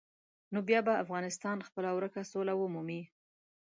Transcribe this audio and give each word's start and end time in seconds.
نو 0.53 0.59
بیا 0.67 0.79
به 0.87 0.93
افغانستان 1.03 1.57
خپله 1.67 1.89
ورکه 1.93 2.21
سوله 2.31 2.53
ومومي. 2.57 3.01